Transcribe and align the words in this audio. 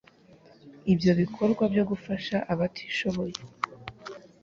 Ibyo 0.93 1.11
bikorwa 1.21 1.63
byo 1.73 1.83
gufasha 1.89 2.35
abatishoboye 2.53 3.37